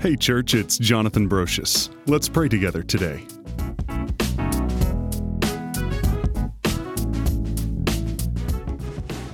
Hey, 0.00 0.16
church, 0.16 0.54
it's 0.54 0.78
Jonathan 0.78 1.28
Brocious. 1.28 1.94
Let's 2.06 2.26
pray 2.26 2.48
together 2.48 2.82
today. 2.82 3.22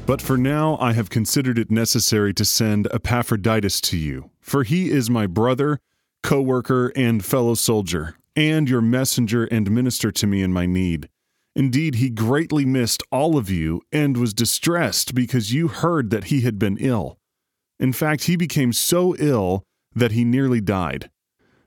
But 0.06 0.20
for 0.20 0.36
now, 0.36 0.76
I 0.80 0.92
have 0.92 1.08
considered 1.08 1.56
it 1.56 1.70
necessary 1.70 2.34
to 2.34 2.44
send 2.44 2.88
Epaphroditus 2.92 3.80
to 3.82 3.96
you, 3.96 4.30
for 4.40 4.64
he 4.64 4.90
is 4.90 5.08
my 5.08 5.28
brother, 5.28 5.78
co 6.24 6.42
worker, 6.42 6.90
and 6.96 7.24
fellow 7.24 7.54
soldier, 7.54 8.16
and 8.34 8.68
your 8.68 8.82
messenger 8.82 9.44
and 9.44 9.70
minister 9.70 10.10
to 10.10 10.26
me 10.26 10.42
in 10.42 10.52
my 10.52 10.66
need. 10.66 11.08
Indeed, 11.54 11.94
he 11.94 12.10
greatly 12.10 12.64
missed 12.64 13.04
all 13.12 13.38
of 13.38 13.48
you 13.48 13.82
and 13.92 14.16
was 14.16 14.34
distressed 14.34 15.14
because 15.14 15.54
you 15.54 15.68
heard 15.68 16.10
that 16.10 16.24
he 16.24 16.40
had 16.40 16.58
been 16.58 16.76
ill. 16.78 17.20
In 17.78 17.92
fact, 17.92 18.24
he 18.24 18.34
became 18.34 18.72
so 18.72 19.14
ill 19.20 19.62
that 19.96 20.12
he 20.12 20.24
nearly 20.24 20.60
died. 20.60 21.10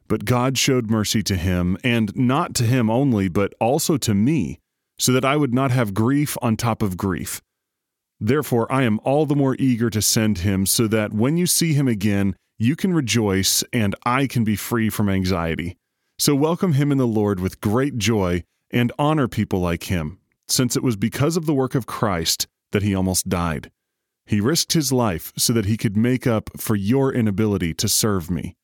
But 0.08 0.24
God 0.24 0.58
showed 0.58 0.90
mercy 0.90 1.22
to 1.24 1.36
him, 1.36 1.78
and 1.84 2.16
not 2.16 2.56
to 2.56 2.64
him 2.64 2.90
only, 2.90 3.28
but 3.28 3.54
also 3.60 3.98
to 3.98 4.14
me, 4.14 4.60
so 4.98 5.12
that 5.12 5.26
I 5.26 5.36
would 5.36 5.54
not 5.54 5.72
have 5.72 5.94
grief 5.94 6.38
on 6.42 6.56
top 6.56 6.82
of 6.82 6.96
grief. 6.96 7.42
Therefore, 8.20 8.72
I 8.72 8.84
am 8.84 9.00
all 9.04 9.26
the 9.26 9.36
more 9.36 9.56
eager 9.60 9.90
to 9.90 10.02
send 10.02 10.40
him, 10.40 10.66
so 10.66 10.88
that 10.88 11.14
when 11.14 11.38
you 11.38 11.48
see 11.48 11.74
him 11.74 11.88
again, 11.88 12.36
you 12.58 12.76
can 12.76 12.94
rejoice, 12.94 13.64
and 13.72 13.96
I 14.06 14.28
can 14.28 14.44
be 14.44 14.56
free 14.56 14.90
from 14.90 15.10
anxiety. 15.10 15.78
So 16.18 16.36
welcome 16.36 16.74
him 16.74 16.92
in 16.92 16.98
the 16.98 17.08
Lord 17.08 17.40
with 17.40 17.62
great 17.62 17.98
joy, 17.98 18.44
and 18.72 18.92
honor 19.00 19.28
people 19.28 19.60
like 19.60 19.84
him, 19.84 20.20
since 20.48 20.76
it 20.76 20.84
was 20.84 20.96
because 20.96 21.38
of 21.38 21.46
the 21.46 21.54
work 21.54 21.76
of 21.76 21.86
Christ 21.88 22.48
that 22.72 22.84
he 22.84 22.94
almost 22.94 23.30
died. 23.30 23.72
He 24.30 24.40
risked 24.40 24.74
his 24.74 24.92
life 24.92 25.34
so 25.36 25.54
that 25.54 25.66
he 25.66 25.76
could 25.76 25.98
make 25.98 26.28
up 26.28 26.52
for 26.56 26.76
your 26.76 27.12
inability 27.12 27.74
to 27.74 27.88
serve 27.88 28.30
me. 28.30 28.56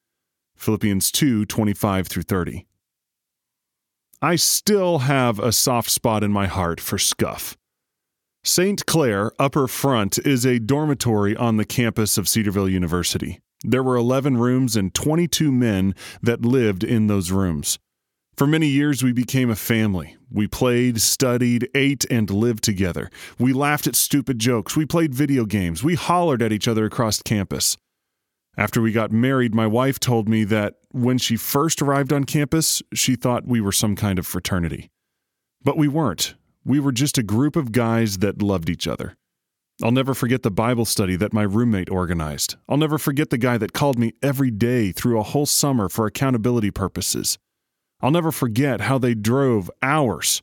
Philippians 0.56 1.12
2 1.12 1.48
25 1.48 2.08
through 2.08 2.22
30. 2.22 2.68
I 4.22 4.36
still 4.36 5.00
have 5.00 5.40
a 5.40 5.52
soft 5.52 5.90
spot 5.90 6.24
in 6.24 6.32
my 6.32 6.46
heart 6.46 6.80
for 6.80 7.00
SCUF. 7.00 7.58
St. 8.44 8.86
Clair 8.86 9.32
Upper 9.40 9.68
Front 9.68 10.20
is 10.20 10.46
a 10.46 10.60
dormitory 10.60 11.36
on 11.36 11.58
the 11.58 11.66
campus 11.66 12.20
of 12.20 12.30
Cedarville 12.30 12.70
University. 12.70 13.40
There 13.64 13.82
were 13.82 13.96
11 13.96 14.38
rooms 14.38 14.76
and 14.76 14.94
22 14.94 15.52
men 15.52 15.96
that 16.22 16.46
lived 16.46 16.84
in 16.84 17.08
those 17.08 17.32
rooms. 17.32 17.80
For 18.38 18.46
many 18.46 18.68
years, 18.68 19.02
we 19.02 19.14
became 19.14 19.50
a 19.50 19.56
family. 19.56 20.18
We 20.30 20.46
played, 20.48 21.00
studied, 21.00 21.70
ate, 21.74 22.04
and 22.12 22.30
lived 22.30 22.66
together. 22.66 23.10
We 23.40 23.54
laughed 23.54 23.88
at 23.88 23.96
stupid 23.96 24.40
jokes. 24.40 24.76
We 24.76 24.86
played 24.86 25.16
video 25.16 25.46
games. 25.46 25.86
We 25.86 25.96
hollered 25.96 26.42
at 26.42 26.52
each 26.52 26.68
other 26.68 26.84
across 26.84 27.22
campus. 27.22 27.78
After 28.58 28.82
we 28.82 28.92
got 28.92 29.14
married, 29.14 29.56
my 29.56 29.68
wife 29.68 30.02
told 30.02 30.28
me 30.28 30.44
that 30.46 30.76
when 30.92 31.18
she 31.18 31.38
first 31.38 31.82
arrived 31.82 32.12
on 32.12 32.26
campus, 32.26 32.82
she 32.94 33.16
thought 33.16 33.48
we 33.48 33.62
were 33.62 33.72
some 33.72 33.96
kind 33.96 34.20
of 34.20 34.28
fraternity. 34.28 34.90
But 35.64 35.78
we 35.78 35.88
weren't. 35.88 36.36
We 36.66 36.82
were 36.82 36.92
just 36.92 37.18
a 37.18 37.24
group 37.24 37.56
of 37.56 37.72
guys 37.72 38.18
that 38.18 38.42
loved 38.42 38.70
each 38.70 38.86
other. 38.86 39.16
I'll 39.82 39.92
never 39.92 40.14
forget 40.14 40.44
the 40.44 40.52
Bible 40.52 40.86
study 40.86 41.16
that 41.18 41.32
my 41.32 41.44
roommate 41.44 41.90
organized. 41.90 42.56
I'll 42.68 42.78
never 42.78 42.98
forget 42.98 43.30
the 43.30 43.38
guy 43.38 43.58
that 43.58 43.72
called 43.72 43.98
me 43.98 44.14
every 44.22 44.52
day 44.52 44.92
through 44.92 45.20
a 45.20 45.24
whole 45.24 45.46
summer 45.46 45.88
for 45.88 46.06
accountability 46.06 46.72
purposes. 46.72 47.38
I'll 48.02 48.12
never 48.12 48.32
forget 48.32 48.82
how 48.82 48.98
they 48.98 49.14
drove 49.14 49.72
hours 49.82 50.42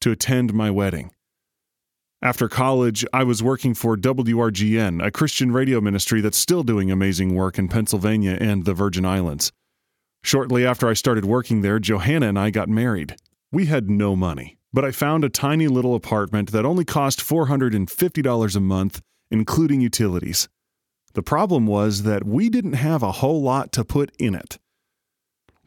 to 0.00 0.10
attend 0.10 0.52
my 0.52 0.70
wedding. 0.70 1.12
After 2.22 2.48
college, 2.48 3.04
I 3.14 3.24
was 3.24 3.42
working 3.42 3.72
for 3.72 3.96
WRGN, 3.96 5.02
a 5.02 5.10
Christian 5.10 5.52
radio 5.52 5.80
ministry 5.80 6.20
that's 6.20 6.36
still 6.36 6.62
doing 6.62 6.90
amazing 6.90 7.34
work 7.34 7.58
in 7.58 7.68
Pennsylvania 7.68 8.36
and 8.38 8.66
the 8.66 8.74
Virgin 8.74 9.06
Islands. 9.06 9.52
Shortly 10.22 10.66
after 10.66 10.86
I 10.86 10.92
started 10.92 11.24
working 11.24 11.62
there, 11.62 11.78
Johanna 11.78 12.28
and 12.28 12.38
I 12.38 12.50
got 12.50 12.68
married. 12.68 13.16
We 13.50 13.66
had 13.66 13.88
no 13.88 14.14
money, 14.14 14.58
but 14.70 14.84
I 14.84 14.90
found 14.90 15.24
a 15.24 15.30
tiny 15.30 15.66
little 15.66 15.94
apartment 15.94 16.52
that 16.52 16.66
only 16.66 16.84
cost 16.84 17.20
$450 17.20 18.56
a 18.56 18.60
month, 18.60 19.00
including 19.30 19.80
utilities. 19.80 20.46
The 21.14 21.22
problem 21.22 21.66
was 21.66 22.02
that 22.02 22.24
we 22.24 22.50
didn't 22.50 22.74
have 22.74 23.02
a 23.02 23.12
whole 23.12 23.40
lot 23.40 23.72
to 23.72 23.84
put 23.84 24.14
in 24.18 24.34
it. 24.34 24.58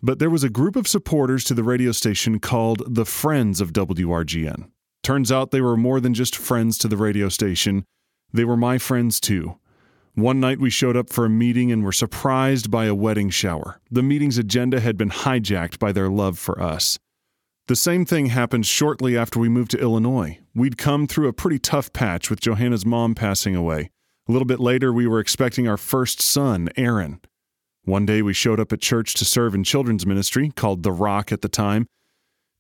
But 0.05 0.19
there 0.19 0.29
was 0.29 0.43
a 0.43 0.49
group 0.49 0.75
of 0.75 0.85
supporters 0.85 1.45
to 1.45 1.53
the 1.53 1.63
radio 1.63 1.93
station 1.93 2.39
called 2.39 2.83
the 2.93 3.05
Friends 3.05 3.61
of 3.61 3.71
WRGN. 3.71 4.69
Turns 5.01 5.31
out 5.31 5.51
they 5.51 5.61
were 5.61 5.77
more 5.77 6.01
than 6.01 6.13
just 6.13 6.35
friends 6.35 6.77
to 6.79 6.89
the 6.89 6.97
radio 6.97 7.29
station, 7.29 7.85
they 8.33 8.43
were 8.43 8.57
my 8.57 8.77
friends 8.77 9.21
too. 9.21 9.57
One 10.15 10.41
night 10.41 10.59
we 10.59 10.69
showed 10.69 10.97
up 10.97 11.09
for 11.09 11.25
a 11.25 11.29
meeting 11.29 11.71
and 11.71 11.83
were 11.83 11.93
surprised 11.93 12.69
by 12.69 12.85
a 12.85 12.93
wedding 12.95 13.29
shower. 13.29 13.79
The 13.89 14.03
meeting's 14.03 14.37
agenda 14.37 14.81
had 14.81 14.97
been 14.97 15.09
hijacked 15.09 15.79
by 15.79 15.93
their 15.93 16.09
love 16.09 16.37
for 16.37 16.61
us. 16.61 16.99
The 17.67 17.75
same 17.75 18.05
thing 18.05 18.25
happened 18.25 18.65
shortly 18.65 19.17
after 19.17 19.39
we 19.39 19.47
moved 19.47 19.71
to 19.71 19.79
Illinois. 19.79 20.39
We'd 20.53 20.77
come 20.77 21.07
through 21.07 21.29
a 21.29 21.33
pretty 21.33 21.59
tough 21.59 21.93
patch 21.93 22.29
with 22.29 22.41
Johanna's 22.41 22.85
mom 22.85 23.15
passing 23.15 23.55
away. 23.55 23.89
A 24.27 24.31
little 24.33 24.45
bit 24.45 24.59
later, 24.59 24.91
we 24.91 25.07
were 25.07 25.19
expecting 25.19 25.67
our 25.67 25.77
first 25.77 26.21
son, 26.21 26.69
Aaron. 26.75 27.21
One 27.85 28.05
day 28.05 28.21
we 28.21 28.33
showed 28.33 28.61
up 28.61 28.71
at 28.71 28.79
church 28.79 29.13
to 29.15 29.25
serve 29.25 29.53
in 29.53 29.65
children's 29.65 30.05
ministry, 30.05 30.51
called 30.55 30.83
The 30.83 30.91
Rock 30.93 31.33
at 31.33 31.41
the 31.41 31.49
time. 31.49 31.85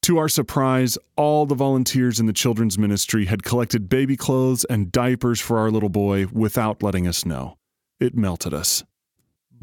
To 0.01 0.17
our 0.17 0.27
surprise, 0.27 0.97
all 1.15 1.45
the 1.45 1.55
volunteers 1.55 2.19
in 2.19 2.25
the 2.25 2.33
children's 2.33 2.77
ministry 2.77 3.25
had 3.25 3.41
collected 3.41 3.87
baby 3.87 4.17
clothes 4.17 4.65
and 4.65 4.91
diapers 4.91 5.39
for 5.39 5.59
our 5.59 5.71
little 5.71 5.87
boy 5.87 6.27
without 6.33 6.83
letting 6.83 7.07
us 7.07 7.25
know. 7.25 7.57
It 8.01 8.17
melted 8.17 8.53
us. 8.53 8.83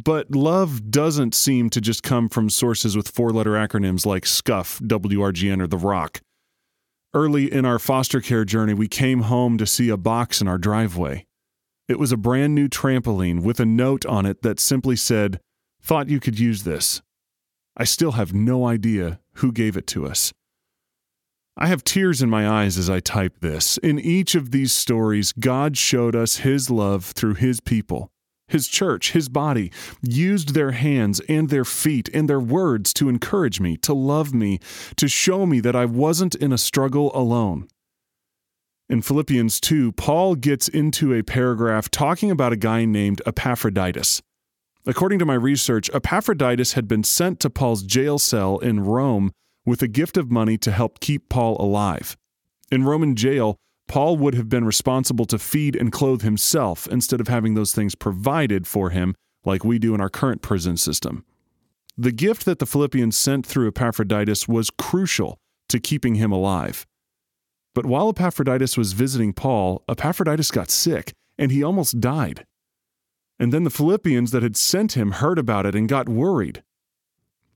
But 0.03 0.31
love 0.31 0.91
doesn't 0.91 1.35
seem 1.35 1.69
to 1.71 1.81
just 1.83 2.03
come 2.03 2.31
from 2.31 2.49
sources 2.49 2.97
with 2.97 3.09
four 3.09 3.31
letter 3.31 3.53
acronyms 3.53 4.07
like 4.07 4.25
SCUF, 4.25 4.79
WRGN, 4.79 5.61
or 5.61 5.67
The 5.67 5.77
Rock. 5.77 6.23
Early 7.13 7.53
in 7.53 7.67
our 7.67 7.79
foster 7.79 8.23
care 8.23 8.47
journey, 8.47 8.73
we 8.73 8.89
came 8.89 9.23
home 9.23 9.59
to 9.59 9.67
see 9.67 9.91
a 9.91 9.99
box 9.99 10.41
in 10.41 10.49
our 10.49 10.57
driveway. 10.57 11.27
It 11.87 11.99
was 11.99 12.13
a 12.13 12.17
brand 12.17 12.55
new 12.55 12.67
trampoline 12.67 13.43
with 13.43 13.61
a 13.61 13.67
note 13.67 14.07
on 14.07 14.25
it 14.25 14.41
that 14.41 14.59
simply 14.59 14.97
said, 14.97 15.39
Thought 15.83 16.09
you 16.09 16.21
could 16.21 16.39
use 16.39 16.65
this. 16.65 17.03
I 17.77 17.85
still 17.85 18.13
have 18.13 18.35
no 18.35 18.67
idea 18.67 19.21
who 19.35 19.53
gave 19.53 19.77
it 19.77 19.87
to 19.89 20.07
us. 20.07 20.33
I 21.57 21.67
have 21.67 21.85
tears 21.85 22.23
in 22.23 22.31
my 22.31 22.49
eyes 22.49 22.79
as 22.79 22.89
I 22.89 23.01
type 23.01 23.41
this. 23.41 23.77
In 23.79 23.99
each 23.99 24.35
of 24.35 24.51
these 24.51 24.73
stories, 24.73 25.33
God 25.33 25.77
showed 25.77 26.17
us 26.17 26.39
His 26.39 26.71
love 26.71 27.05
through 27.05 27.35
His 27.35 27.61
people. 27.61 28.11
His 28.49 28.67
church, 28.67 29.13
His 29.13 29.29
body, 29.29 29.71
used 30.03 30.55
their 30.55 30.73
hands 30.73 31.21
and 31.29 31.49
their 31.49 31.65
feet 31.65 32.09
and 32.15 32.29
their 32.29 32.41
words 32.41 32.93
to 32.95 33.09
encourage 33.09 33.61
me, 33.61 33.77
to 33.79 33.93
love 33.93 34.33
me, 34.33 34.59
to 34.97 35.07
show 35.07 35.47
me 35.47 35.61
that 35.61 35.77
I 35.77 35.85
wasn't 35.85 36.35
in 36.35 36.53
a 36.53 36.59
struggle 36.59 37.11
alone. 37.15 37.69
In 38.89 39.03
Philippians 39.03 39.61
2, 39.61 39.93
Paul 39.93 40.35
gets 40.35 40.67
into 40.67 41.15
a 41.15 41.23
paragraph 41.23 41.91
talking 41.91 42.31
about 42.31 42.53
a 42.53 42.57
guy 42.57 42.85
named 42.85 43.23
Epaphroditus. 43.25 44.21
According 44.87 45.19
to 45.19 45.27
my 45.27 45.35
research, 45.35 45.91
Epaphroditus 45.93 46.73
had 46.73 46.89
been 46.89 47.05
sent 47.05 47.39
to 47.41 47.51
Paul's 47.51 47.83
jail 47.83 48.19
cell 48.19 48.59
in 48.59 48.81
Rome 48.81 49.31
with 49.67 49.83
a 49.83 49.89
gift 49.89 50.17
of 50.17 50.31
money 50.31 50.57
to 50.59 50.73
help 50.73 51.01
keep 51.01 51.29
Paul 51.29 51.57
alive. 51.61 52.17
In 52.73 52.85
Roman 52.85 53.15
jail, 53.15 53.57
Paul 53.89 54.17
would 54.17 54.35
have 54.35 54.49
been 54.49 54.65
responsible 54.65 55.25
to 55.27 55.39
feed 55.39 55.77
and 55.77 55.93
clothe 55.93 56.23
himself 56.23 56.87
instead 56.89 57.21
of 57.21 57.29
having 57.29 57.55
those 57.55 57.73
things 57.73 57.95
provided 57.95 58.67
for 58.67 58.91
him 58.91 59.15
like 59.45 59.65
we 59.65 59.79
do 59.79 59.95
in 59.95 60.01
our 60.01 60.09
current 60.09 60.43
prison 60.43 60.77
system. 60.77 61.25
The 61.99 62.13
gift 62.13 62.45
that 62.45 62.59
the 62.61 62.67
Philippians 62.67 63.17
sent 63.17 63.45
through 63.45 63.69
Epaphroditus 63.69 64.49
was 64.49 64.71
crucial 64.71 65.39
to 65.69 65.81
keeping 65.81 66.15
him 66.15 66.33
alive. 66.33 66.87
But 67.75 67.85
while 67.85 68.09
Epaphroditus 68.09 68.77
was 68.77 68.93
visiting 68.93 69.33
Paul, 69.33 69.83
Epaphroditus 69.89 70.51
got 70.51 70.71
sick 70.71 71.13
and 71.37 71.53
he 71.53 71.63
almost 71.63 72.01
died. 72.01 72.47
And 73.41 73.53
then 73.53 73.65
the 73.65 73.71
Philippians 73.71 74.31
that 74.31 74.43
had 74.43 74.57
sent 74.57 74.93
him 74.93 75.13
heard 75.13 75.39
about 75.39 75.67
it 75.67 75.75
and 75.75 75.89
got 75.89 76.09
worried. 76.09 76.63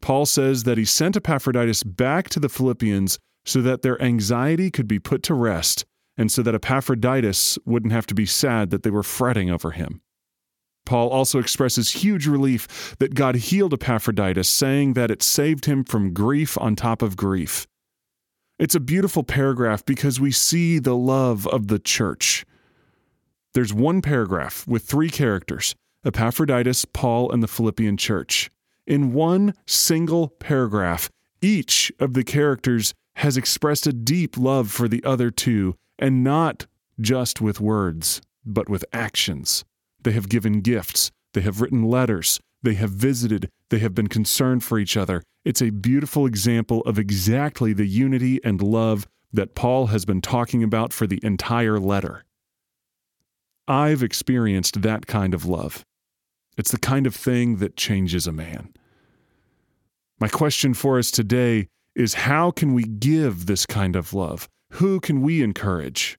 Paul 0.01 0.27
says 0.27 0.65
that 0.65 0.79
he 0.79 0.85
sent 0.85 1.17
Epaphroditus 1.17 1.83
back 1.83 2.31
to 2.31 2.41
the 2.41 2.49
Philippians 2.49 3.19
so 3.45 3.61
that 3.61 3.83
their 3.83 4.01
anxiety 4.03 4.71
could 4.71 4.89
be 4.89 4.99
put 4.99 5.23
to 5.25 5.35
rest 5.35 5.85
and 6.17 6.33
so 6.33 6.43
that 6.43 6.55
Epaphroditus 6.55 7.59
wouldn't 7.67 7.93
have 7.93 8.07
to 8.07 8.15
be 8.15 8.25
sad 8.25 8.71
that 8.71 8.83
they 8.83 8.91
were 8.91 9.03
fretting 9.03 9.51
over 9.51 9.73
him. 9.73 10.01
Paul 10.87 11.09
also 11.11 11.39
expresses 11.39 11.91
huge 11.91 12.27
relief 12.27 12.97
that 12.99 13.15
God 13.15 13.37
healed 13.37 13.73
Epaphroditus, 13.73 14.49
saying 14.49 14.95
that 14.95 15.11
it 15.11 15.23
saved 15.23 15.65
him 15.65 15.85
from 15.85 16.13
grief 16.13 16.59
on 16.59 16.77
top 16.77 17.03
of 17.03 17.17
grief. 17.17 17.67
It's 18.59 18.75
a 18.75 18.81
beautiful 18.81 19.25
paragraph 19.25 19.85
because 19.85 20.21
we 20.21 20.31
see 20.31 20.79
the 20.79 20.97
love 20.97 21.47
of 21.49 21.69
the 21.69 21.79
church. 21.79 22.45
There's 23.55 23.73
one 23.73 24.03
paragraph 24.03 24.67
with 24.67 24.85
three 24.85 25.09
characters 25.09 25.77
Epaphroditus, 26.05 26.85
Paul, 26.87 27.31
and 27.31 27.41
the 27.43 27.49
Philippian 27.49 27.97
church. 27.97 28.51
In 28.85 29.15
one 29.15 29.55
single 29.65 30.29
paragraph, 30.29 31.09
each 31.41 31.93
of 32.01 32.15
the 32.15 32.25
characters 32.25 32.93
has 33.17 33.37
expressed 33.37 33.87
a 33.87 33.93
deep 33.93 34.37
love 34.37 34.73
for 34.73 34.89
the 34.89 35.03
other 35.05 35.31
two, 35.31 35.77
and 35.99 36.25
not 36.25 36.67
just 37.01 37.41
with 37.41 37.61
words, 37.61 38.21
but 38.45 38.69
with 38.69 38.85
actions. 38.93 39.65
They 40.03 40.13
have 40.13 40.29
given 40.29 40.61
gifts, 40.61 41.13
they 41.33 41.41
have 41.43 41.61
written 41.61 41.85
letters, 41.85 42.41
they 42.63 42.75
have 42.75 42.91
visited, 42.91 43.49
they 43.71 43.79
have 43.79 43.95
been 43.95 44.09
concerned 44.09 44.65
for 44.65 44.81
each 44.81 44.97
other. 44.97 45.23
It's 45.45 45.63
a 45.63 45.71
beautiful 45.71 46.27
example 46.27 46.81
of 46.83 46.99
exactly 46.99 47.73
the 47.73 47.87
unity 47.87 48.41
and 48.45 48.61
love 48.61 49.07
that 49.33 49.55
Paul 49.55 49.87
has 49.87 50.05
been 50.05 50.21
talking 50.21 50.65
about 50.65 50.93
for 50.93 51.07
the 51.07 51.21
entire 51.23 51.79
letter. 51.79 52.25
I've 53.67 54.03
experienced 54.03 54.83
that 54.83 55.07
kind 55.07 55.33
of 55.35 55.47
love. 55.47 55.85
It's 56.57 56.71
the 56.71 56.79
kind 56.79 57.07
of 57.07 57.15
thing 57.15 57.57
that 57.57 57.77
changes 57.77 58.27
a 58.27 58.33
man. 58.33 58.73
My 60.21 60.29
question 60.29 60.75
for 60.75 60.99
us 60.99 61.11
today 61.11 61.69
is 61.95 62.15
how 62.15 62.51
can 62.51 62.75
we 62.75 62.85
give 62.85 63.47
this 63.47 63.67
kind 63.67 63.97
of 63.97 64.13
love? 64.13 64.49
Who 64.73 65.01
can 65.01 65.23
we 65.23 65.43
encourage? 65.43 66.19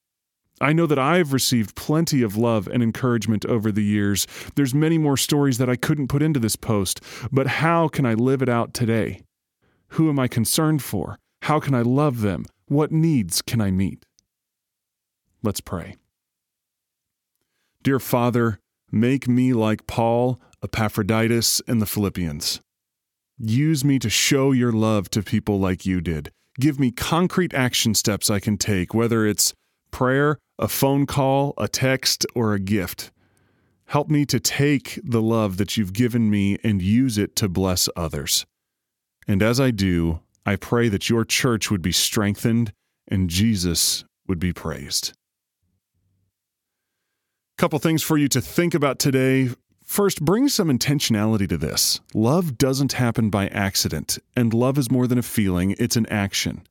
I 0.61 0.71
know 0.73 0.85
that 0.85 0.99
I've 0.99 1.33
received 1.33 1.75
plenty 1.75 2.21
of 2.21 2.37
love 2.37 2.67
and 2.67 2.81
encouragement 2.81 3.45
over 3.45 3.71
the 3.71 3.83
years. 3.83 4.25
There's 4.55 4.73
many 4.73 4.97
more 4.97 5.17
stories 5.17 5.57
that 5.57 5.69
I 5.69 5.75
couldn't 5.75 6.07
put 6.07 6.21
into 6.21 6.39
this 6.39 6.55
post, 6.55 7.01
but 7.31 7.47
how 7.47 7.89
can 7.89 8.05
I 8.05 8.13
live 8.13 8.41
it 8.41 8.49
out 8.49 8.73
today? 8.73 9.21
Who 9.89 10.09
am 10.09 10.17
I 10.17 10.27
concerned 10.27 10.81
for? 10.81 11.19
How 11.43 11.59
can 11.59 11.75
I 11.75 11.81
love 11.81 12.21
them? 12.21 12.45
What 12.67 12.91
needs 12.91 13.41
can 13.41 13.59
I 13.61 13.69
meet? 13.69 14.05
Let's 15.43 15.61
pray. 15.61 15.95
Dear 17.85 17.99
Father, 17.99 18.57
make 18.91 19.27
me 19.27 19.53
like 19.53 19.85
Paul, 19.85 20.41
Epaphroditus, 20.63 21.61
and 21.67 21.79
the 21.79 21.85
Philippians. 21.85 22.59
Use 23.37 23.85
me 23.85 23.99
to 23.99 24.09
show 24.09 24.53
your 24.53 24.71
love 24.71 25.07
to 25.11 25.21
people 25.21 25.59
like 25.59 25.85
you 25.85 26.01
did. 26.01 26.31
Give 26.59 26.79
me 26.79 26.89
concrete 26.89 27.53
action 27.53 27.93
steps 27.93 28.31
I 28.31 28.39
can 28.39 28.57
take, 28.57 28.95
whether 28.95 29.27
it's 29.27 29.53
prayer, 29.91 30.39
a 30.57 30.67
phone 30.67 31.05
call, 31.05 31.53
a 31.59 31.67
text, 31.67 32.25
or 32.33 32.55
a 32.55 32.59
gift. 32.59 33.11
Help 33.85 34.09
me 34.09 34.25
to 34.25 34.39
take 34.39 34.99
the 35.03 35.21
love 35.21 35.57
that 35.57 35.77
you've 35.77 35.93
given 35.93 36.27
me 36.27 36.57
and 36.63 36.81
use 36.81 37.19
it 37.19 37.35
to 37.35 37.47
bless 37.47 37.87
others. 37.95 38.47
And 39.27 39.43
as 39.43 39.59
I 39.59 39.69
do, 39.69 40.21
I 40.43 40.55
pray 40.55 40.89
that 40.89 41.07
your 41.07 41.23
church 41.23 41.69
would 41.69 41.83
be 41.83 41.91
strengthened 41.91 42.73
and 43.07 43.29
Jesus 43.29 44.05
would 44.27 44.39
be 44.39 44.53
praised. 44.53 45.13
Couple 47.57 47.79
things 47.79 48.03
for 48.03 48.17
you 48.17 48.27
to 48.27 48.41
think 48.41 48.73
about 48.73 48.99
today. 48.99 49.49
First, 49.85 50.25
bring 50.25 50.49
some 50.49 50.67
intentionality 50.67 51.47
to 51.47 51.57
this. 51.57 52.01
Love 52.13 52.57
doesn't 52.57 52.93
happen 52.93 53.29
by 53.29 53.47
accident, 53.47 54.17
and 54.35 54.53
love 54.53 54.77
is 54.77 54.91
more 54.91 55.07
than 55.07 55.17
a 55.17 55.23
feeling, 55.23 55.73
it's 55.79 55.95
an 55.95 56.05
action. 56.07 56.67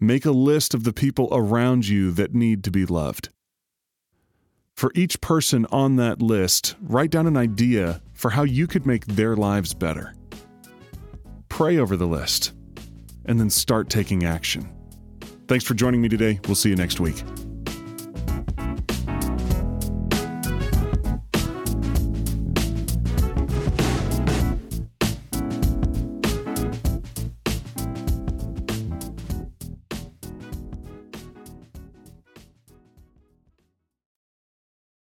Make 0.00 0.24
a 0.24 0.30
list 0.30 0.72
of 0.72 0.84
the 0.84 0.94
people 0.94 1.28
around 1.30 1.86
you 1.86 2.10
that 2.12 2.34
need 2.34 2.64
to 2.64 2.70
be 2.70 2.86
loved. 2.86 3.28
For 4.74 4.92
each 4.94 5.20
person 5.20 5.66
on 5.70 5.96
that 5.96 6.22
list, 6.22 6.74
write 6.80 7.10
down 7.10 7.26
an 7.26 7.36
idea 7.36 8.00
for 8.14 8.30
how 8.30 8.44
you 8.44 8.66
could 8.66 8.86
make 8.86 9.04
their 9.04 9.36
lives 9.36 9.74
better. 9.74 10.14
Pray 11.50 11.76
over 11.76 11.98
the 11.98 12.06
list, 12.06 12.54
and 13.26 13.38
then 13.38 13.50
start 13.50 13.90
taking 13.90 14.24
action. 14.24 14.72
Thanks 15.48 15.66
for 15.66 15.74
joining 15.74 16.00
me 16.00 16.08
today. 16.08 16.40
We'll 16.46 16.54
see 16.54 16.70
you 16.70 16.76
next 16.76 16.98
week. 16.98 17.22